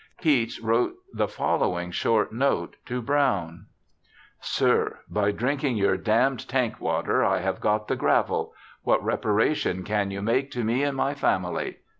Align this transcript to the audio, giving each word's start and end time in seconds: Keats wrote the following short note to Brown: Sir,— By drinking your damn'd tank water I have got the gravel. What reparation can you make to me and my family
Keats 0.19 0.59
wrote 0.59 0.95
the 1.13 1.27
following 1.27 1.91
short 1.91 2.33
note 2.33 2.75
to 2.87 3.03
Brown: 3.03 3.67
Sir,— 4.39 4.97
By 5.11 5.29
drinking 5.31 5.77
your 5.77 5.95
damn'd 5.95 6.49
tank 6.49 6.79
water 6.81 7.23
I 7.23 7.41
have 7.41 7.61
got 7.61 7.87
the 7.87 7.95
gravel. 7.95 8.55
What 8.81 9.03
reparation 9.05 9.83
can 9.83 10.09
you 10.09 10.23
make 10.23 10.49
to 10.53 10.63
me 10.63 10.81
and 10.81 10.97
my 10.97 11.13
family 11.13 11.81